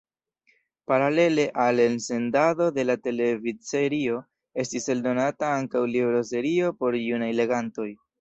[0.83, 4.15] Paralele al elsendado de la televidserio
[4.63, 7.87] estis eldonata ankaŭ libroserio por junaj legantoj.